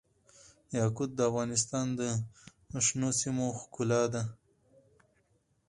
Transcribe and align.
یاقوت 0.77 1.09
د 1.15 1.19
افغانستان 1.29 1.85
د 1.99 2.73
شنو 2.85 3.09
سیمو 3.21 3.45
ښکلا 3.59 4.01
ده. 4.13 4.23